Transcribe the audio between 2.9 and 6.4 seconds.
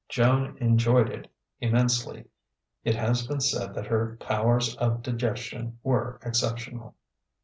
has been said that her powers of digestion were